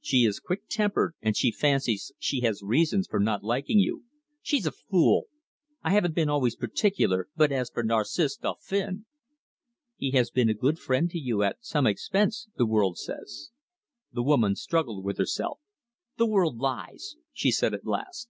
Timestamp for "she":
0.00-0.18, 1.36-1.50, 2.16-2.42, 17.32-17.50